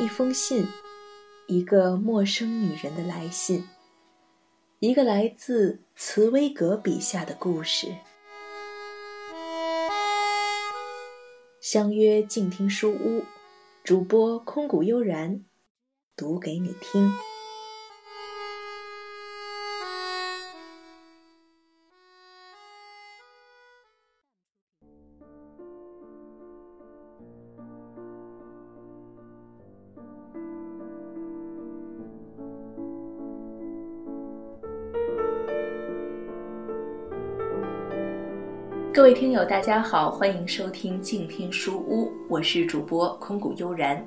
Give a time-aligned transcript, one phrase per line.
[0.00, 0.66] 一封信，
[1.46, 3.68] 一个陌生女人的来信，
[4.78, 7.94] 一个来自茨威格笔下的故事。
[11.60, 13.22] 相约静听书屋，
[13.84, 15.44] 主播空谷悠然，
[16.16, 17.12] 读给你听。
[38.92, 44.04] 各位听友，大家好，欢迎收听静听书屋，我是主播空谷悠然。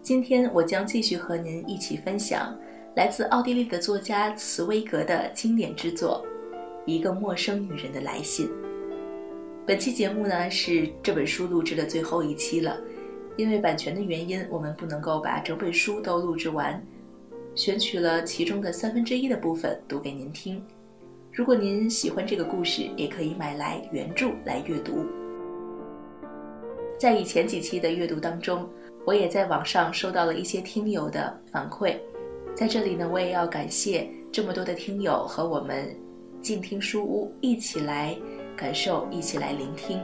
[0.00, 2.58] 今天我将继续和您一起分享
[2.96, 6.24] 来自奥地利的作家茨威格的经典之作
[6.86, 8.46] 《一个陌生女人的来信》。
[9.66, 12.80] 本期节目呢是这本书录制的最后一期了，
[13.36, 16.82] 因为版权的原因，我们不能够把整本书都录制完，
[17.54, 20.64] 选取了其中的三分之一的部分读给您听。
[21.34, 25.06] 如果您喜欢这个故事，也可以买来原著来阅读。
[26.98, 28.68] 在以前几期的阅读当中，
[29.06, 31.96] 我也在网上收到了一些听友的反馈，
[32.54, 35.96] 在这里呢，我也要感谢这么多的听友和我们
[36.42, 38.14] 静听书屋一起来
[38.54, 39.98] 感受，一起来聆听，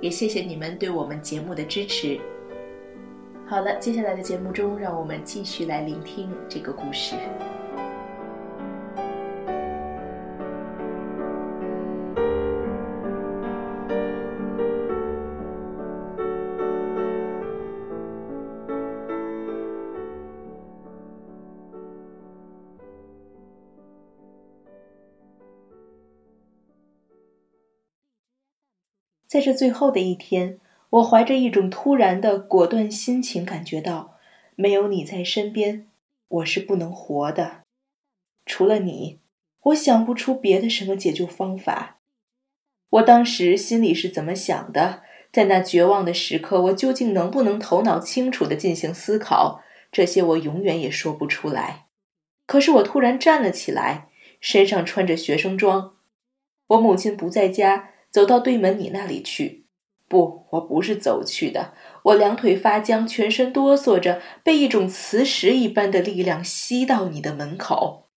[0.00, 2.18] 也谢谢你们对我们节目的支持。
[3.46, 7.14] 好了，接下来的节目中，让我们继续来聆听这个故事。
[29.32, 34.18] 在这最后的一天，我怀着一种突然的果断心情，感觉到
[34.56, 35.86] 没有你在身边，
[36.28, 37.62] 我是不能活的。
[38.44, 39.20] 除了你，
[39.62, 41.96] 我想不出别的什么解救方法。
[42.90, 45.02] 我当时心里是怎么想的？
[45.32, 49.62] 在那绝望的时刻，我究竟能不能头脑清楚地进行思考？
[49.90, 51.86] 这些我永远也说不出来。
[52.46, 54.10] 可是我突然站了起来，
[54.42, 55.96] 身上穿着学生装。
[56.66, 57.91] 我母亲不在家。
[58.12, 59.64] 走到对门你那里去，
[60.06, 61.72] 不，我不是走去的。
[62.02, 68.08] 我两腿发僵，全身哆嗦着，被一种磁石一般的力量吸到你的门口。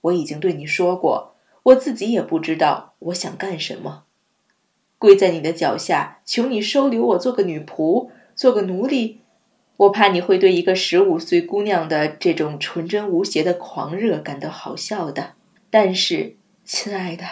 [0.00, 4.02] 我已经对你说过，我自己也不知道我想干什么。
[4.98, 9.20] 跪在你的脚下，求你收留我做个女仆，做个奴隶。
[9.76, 15.34] 我怕你会对一个十五岁姑娘的这种纯真无邪的狂热感到好笑的。
[15.70, 17.24] 但是，亲爱的。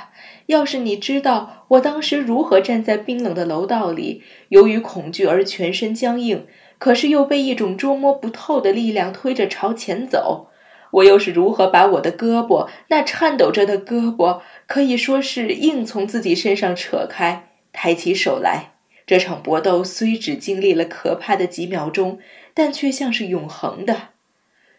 [0.47, 6.47] 要是你知道我当时如何站在冰冷的楼道里，由于恐惧而全身僵硬，
[6.79, 10.49] 可是又被一种捉摸不透的力量推着朝前走，
[10.93, 18.75] 我又是如何把我的胳膊，那颤抖着的胳膊，可以说是硬从自己身上扯开，抬起手来。
[19.07, 22.19] 这场搏斗虽只经历了可怕的几秒钟，
[22.55, 24.11] 但却像是永恒的。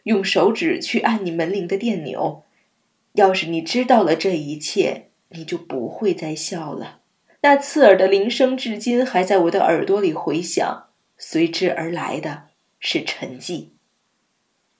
[0.04, 2.45] 用手指去按你门铃的电钮，
[3.16, 5.10] 要是你知道了这一切。
[5.30, 7.02] 你就不会再笑了。
[7.42, 10.88] 那刺耳的铃声至今还在我的耳朵里回响，
[11.18, 12.44] 随之而来的
[12.80, 13.70] 是沉寂。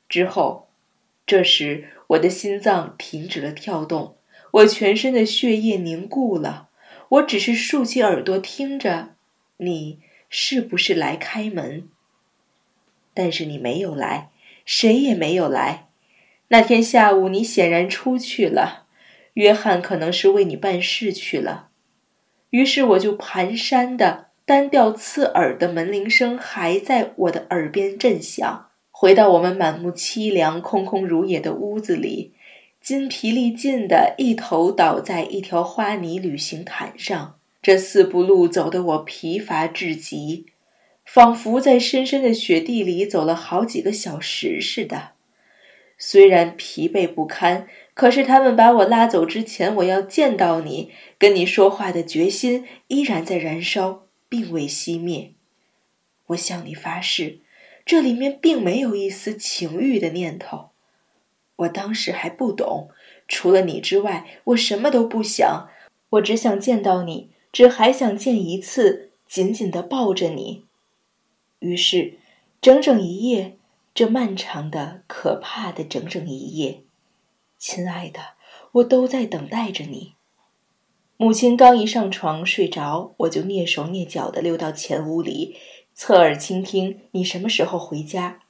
[0.08, 0.70] 之后，
[1.26, 4.16] 这时我的心脏停止了跳动，
[4.52, 6.70] 我全身的血液凝固了。
[7.10, 9.16] 我只是竖起耳朵听着，
[9.58, 11.90] 你是不是来开门？
[13.14, 14.30] 但是你没有来，
[14.64, 15.85] 谁也没有来。
[16.50, 18.86] 那天下午，你显然出去了。
[19.34, 21.70] 约翰可能是为你办事去了，
[22.52, 28.68] 于是我就蹒跚的单调刺耳的门铃声还在我的耳边震响。
[28.92, 32.32] 回到我们满目凄凉、空空如也的屋子里，
[32.80, 37.36] 筋疲力尽的一头倒在一条花泥旅行毯上。
[37.62, 40.46] 这四步路走得我疲乏至极，
[41.04, 45.15] 仿佛在深深的雪地里走了好几个小时似的。
[45.98, 47.68] 虽然疲惫不堪。
[47.94, 55.32] 可是他们把我拉走之前，我要见到你，跟你说话的决心依然在燃烧，并未熄灭。
[56.28, 57.40] 我向你发誓，
[57.86, 60.72] 这里面并没有一丝情欲的念头。
[61.56, 62.90] 我当时还不懂，
[63.30, 65.70] 除了你之外，我什么都不想。
[66.10, 70.66] 我只想见到你，只还想见一次，紧紧地抱着你。
[71.60, 72.16] 于是，
[72.60, 73.58] 整整一夜，
[73.96, 76.82] 这漫长的、可怕的整整一夜。
[77.58, 78.20] 亲爱的，
[78.74, 80.16] 我都在等待着你。
[81.16, 85.56] 母亲刚一上床睡着，我就蹑手蹑脚地溜到前屋里，
[85.94, 88.42] 侧耳倾听你什么时候回家。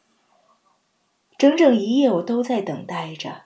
[1.38, 3.44] 整整一夜，我都在等待着，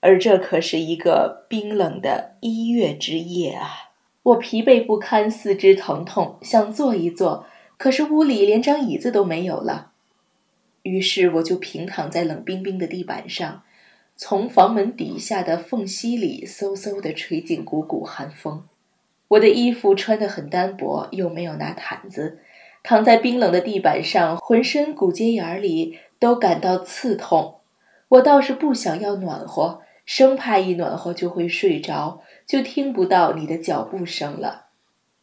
[0.00, 3.92] 而这可是一个冰冷的一月之夜啊！
[4.24, 7.46] 我疲惫不堪，四肢疼痛，想坐一坐，
[7.78, 9.91] 可是屋里连张椅子都没有了。
[10.82, 13.62] 于是我就平躺在冷冰冰的地板上，
[14.16, 18.64] 从房门底下的缝隙里嗖嗖地吹进股股寒风。
[19.28, 22.40] 我的衣服穿得很单薄，又没有拿毯子，
[22.82, 27.60] 躺在冰冷的地板上，浑身骨节眼里都感到刺痛。
[28.08, 34.66] 我倒是不想要暖和，生怕一暖和就会睡着，就听不到你的脚步声了，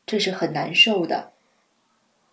[0.07, 1.33] 这是很难受的。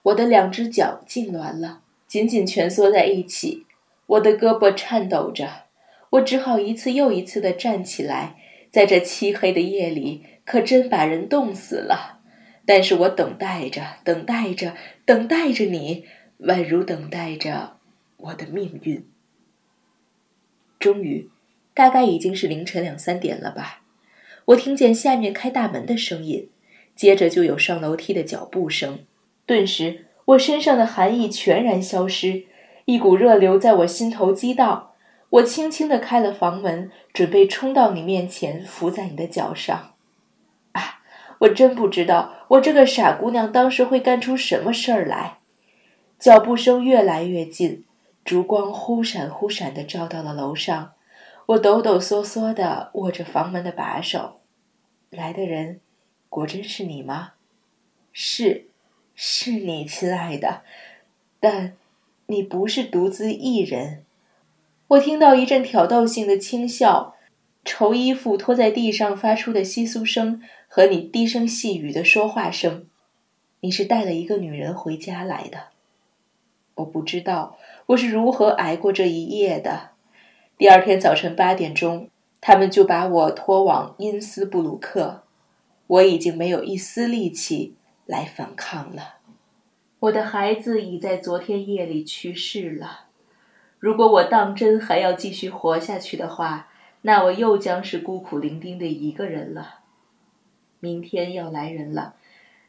[0.05, 1.82] 我的两只脚痉挛了，
[2.17, 3.67] 紧紧蜷缩在一起，
[4.07, 5.65] 我的胳膊颤抖着，
[6.09, 8.37] 我只好一次又一次地站起来，
[8.71, 10.25] 在这漆黑的夜里。
[10.47, 12.21] 可真把人冻死了，
[12.65, 14.75] 但是我等待着，等待着，
[15.05, 16.07] 等待着你，
[16.41, 17.77] 宛如等待着
[18.17, 19.05] 我的命运。
[20.79, 21.29] 终于，
[21.75, 23.83] 大概已经是凌晨两三点了吧，
[24.47, 26.49] 我听见下面开大门的声音，
[26.95, 29.01] 接着就有上楼梯的脚步声，
[29.45, 32.44] 顿时我身上的寒意全然消失，
[32.84, 34.90] 一股热流在我心头激荡，
[35.31, 39.94] 我轻轻地开了房门，准备冲到你面前，伏在你的脚上。
[40.73, 41.00] 啊
[41.40, 45.38] 我真不知道，我这个傻姑娘当时会干出什么事儿来。
[46.19, 47.84] 脚步声越来越近，
[48.25, 50.94] 烛光忽闪忽闪地照到了楼上。
[51.46, 54.40] 我抖抖嗦嗦地握着房门的把手。
[55.11, 55.81] 来的人，
[56.29, 57.34] 果真是你吗？
[58.12, 58.69] 是，
[59.17, 60.61] 是你，亲爱的。
[61.41, 61.73] 但，
[62.27, 64.05] 你不是独自一人。
[64.89, 67.15] 我听到一阵挑逗性的轻笑。
[67.65, 72.87] 绸衣服拖在地上发出的窸窣声和你低声细语的说话声，
[73.59, 75.71] 你是带了一个女人回家来的。
[76.77, 79.91] 我不知道我是如何挨过这一夜的。
[80.57, 82.09] 第二天早晨八点钟，
[82.41, 85.25] 他们就把我拖往因斯布鲁克。
[85.89, 87.75] 我已经没有一丝力气
[88.06, 89.17] 来反抗了。
[89.99, 93.06] 我的孩子已在昨天夜里去世了。
[93.79, 96.69] 如果我当真还要继续活下去的话，
[97.03, 99.81] 那我又将是孤苦伶仃的一个人了。
[100.81, 102.14] 明天要来人了，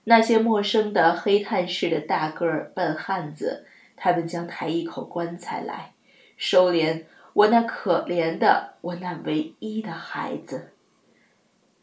[0.06, 5.94] 那些陌生的黑炭似的大个儿笨汉子，他们将抬一口棺材来，
[6.38, 7.04] 收敛
[7.34, 10.74] 我那可怜的、我那唯一的孩子。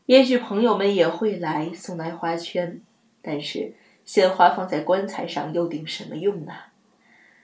[0.07, 2.81] 也许朋友们也会来送来花圈，
[3.27, 3.73] 但是
[4.05, 6.53] 鲜花放在棺材上又顶什么用呢？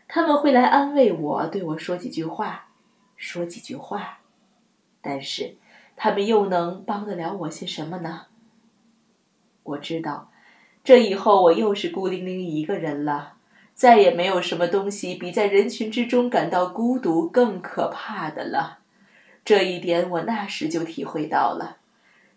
[0.07, 2.69] 他们会来安慰我，对我说几句话，
[3.17, 4.19] 说几句话。
[5.01, 5.57] 但是，
[5.97, 8.27] 他们又能帮得了我些什么呢？
[9.63, 10.31] 我知道，
[10.85, 13.37] 这以后我又是孤零零一个人了，
[13.73, 18.81] 再也没有什么东西比在人群之中感到孤独更可怕的了。
[19.43, 21.79] 这一点我那时就体会到了，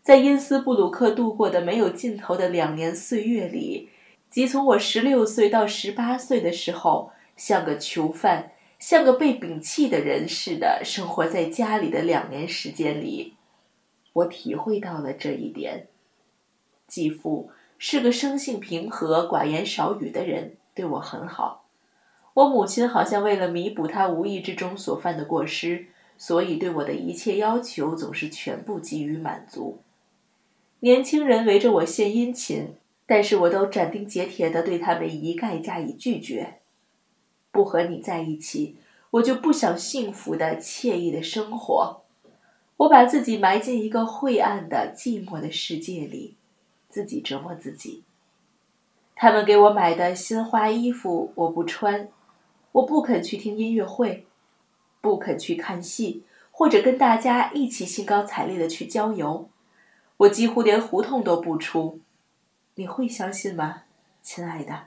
[0.03, 3.89] 在因斯布鲁克度过的没有尽头的两年岁月里，
[4.29, 8.51] 即从我十六岁到十八岁的时候，像个囚犯。
[8.79, 13.35] 像个被摒弃的人似的生活在家里的两年时间里，
[14.11, 15.87] 我体会到了这一点。
[16.85, 21.63] 继父是个生性平和、寡言少语的人，对我很好。
[22.33, 25.85] 我母亲好像为了弥补他无意之中所犯的过失，
[26.17, 29.82] 所以对我的一切要求总是全部给予满足。
[30.83, 32.75] 年轻人围着我献殷勤，
[33.05, 36.55] 但是我都斩钉截铁地对他们一概加以拒绝。
[37.51, 38.75] 不和你在一起，
[39.11, 42.01] 我就不想幸福的、惬意的生活。
[42.75, 46.35] 我把自己埋进一个晦暗的、寂寞的世界里，
[46.89, 48.03] 自己折磨自己。
[49.15, 52.09] 他们给我买的新花衣服我不穿，
[52.73, 54.25] 我不肯去听音乐会，
[54.99, 59.47] 不肯去看戏，或者跟大家一起兴高采烈的去郊游。
[60.23, 61.99] 我几乎连胡同都不出。
[62.75, 63.83] 你会相信吗，
[64.21, 64.83] 亲爱的？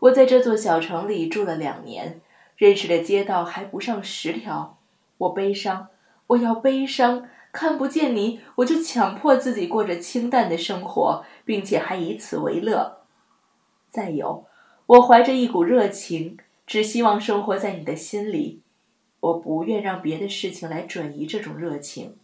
[0.00, 2.20] 我在这座小城里住了两年，
[2.56, 4.78] 认识的街道还不上十条。
[5.18, 5.88] 我悲伤，
[6.28, 12.98] 我要悲伤，看不见你，我就强迫自己过着清淡的生活，并且还以此为乐。
[13.90, 14.46] 再有，
[14.86, 18.62] 我怀着一股热情，只希望生活在你的心里。
[19.20, 22.16] 我不愿让别的事情来转移这种热情。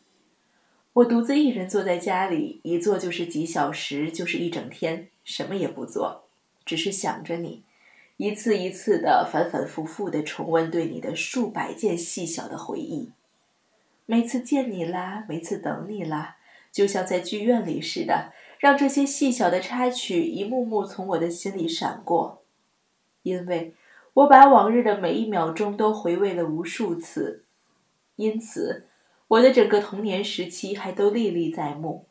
[0.94, 6.22] 我独自一人坐在家里，一坐就是几小时，就是一整天，什么也不做。
[6.64, 7.64] 只是想着你，
[8.16, 13.10] 一次一次的反反复复的重温对你的数百件细小的回忆。
[14.06, 16.36] 每次见你啦，每次等你啦，
[16.70, 22.40] 就像在剧院里似的，让这些细小的插曲一幕幕从我的心里闪过。
[23.24, 23.74] 因为
[24.12, 27.42] 我把往日的每一秒钟都回味了无数次，
[28.14, 28.86] 因此
[29.34, 32.06] 我的整个童年时期还都历历在目。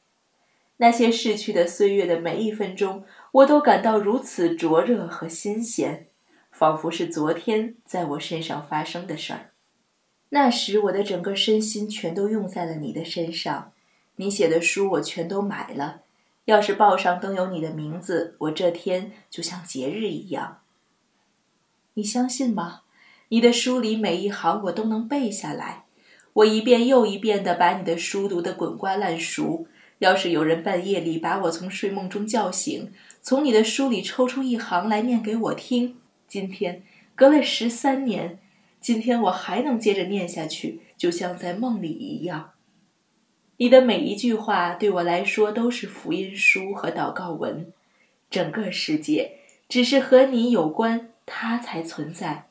[0.78, 6.08] 那些逝去的岁月的每一分钟，我都感到如此灼热和新鲜，
[6.52, 9.52] 仿佛是昨天在我身上发生的事儿。
[10.30, 13.72] 那时我的整个身心全都用在了你的身上，
[14.18, 16.02] 你写的书我全都买了。
[16.46, 20.60] 要是报上登有你的名字，我这天就像节日一样。
[21.94, 22.82] 你相信吗？
[23.30, 25.86] 你的书里每一行我都能背下来，
[26.34, 29.68] 我一遍又一遍地把你的书读得滚瓜烂熟。
[30.00, 35.98] 要是有人半夜里把我从睡梦中叫醒，从你的书里抽出一行来念给我听，
[36.28, 36.84] 今天
[37.16, 38.40] 隔了十三年，
[38.82, 42.52] 今天我还能接着念下去，就像在梦里一样。
[43.58, 47.72] 你的每一句话对我来说都是福音书和祷告文，
[48.30, 49.38] 整个世界
[49.70, 52.48] 只是和你有关，它才存在。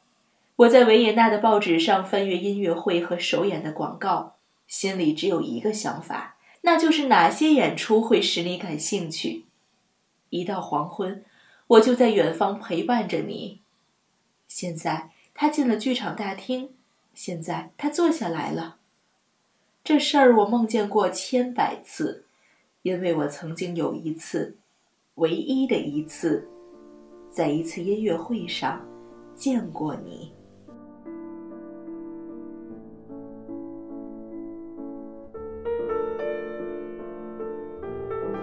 [0.62, 6.36] 我在维也纳的报纸上翻阅音乐会和首演的广告，心里只有一个想法。
[6.60, 9.46] 那就是哪些演出会使你感兴趣？
[10.30, 11.24] 一到黄昏，
[11.66, 13.60] 我就在远方陪伴着你。
[14.46, 16.70] 现在他进了剧场大厅，
[17.12, 18.76] 现在他坐下来了。
[19.82, 22.26] 这事儿我梦见过千百次，
[22.82, 24.56] 因为我曾经有一次，
[25.16, 26.48] 唯一的一次，
[27.32, 28.80] 在一次音乐会上
[29.34, 30.32] 见过你。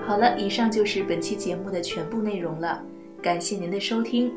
[0.09, 2.83] 好了，以上就是本期节目的全部内容了，
[3.21, 4.33] 感谢您的收听。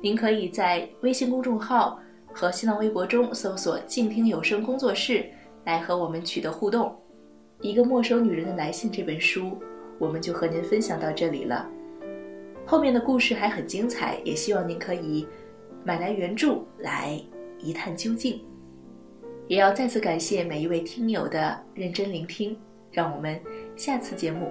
[0.00, 2.00] 您可以在微信公众号
[2.32, 5.24] 和新浪微博中搜索“静听有声工作室”
[5.66, 6.92] 来和我们取得互动。
[7.60, 9.56] 一个陌生女人的来信这本书，
[10.00, 11.64] 我们就和您分享到这里了。
[12.66, 15.24] 后面的故事还很精彩，也希望您可以
[15.84, 17.16] 买来原著来
[17.60, 18.40] 一探究竟。
[19.46, 22.58] 也要再次感谢每一位听友的认真聆听，
[22.90, 23.40] 让我们
[23.76, 24.50] 下次节目。